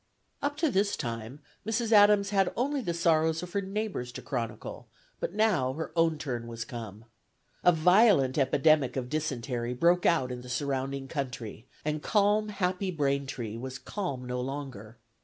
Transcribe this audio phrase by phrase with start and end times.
[0.41, 1.91] ."Up to this time, Mrs.
[1.91, 4.87] Adams had only the sorrows of her neighbors to chronicle,
[5.19, 7.05] but now her own turn was come.
[7.63, 13.57] A violent epidemic of dysentery broke out in the surrounding country, and "calm, happy Braintree"
[13.57, 14.97] was calm no longer.